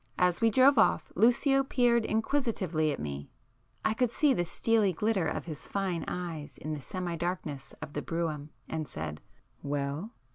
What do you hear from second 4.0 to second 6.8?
see the steely glitter of his fine eyes in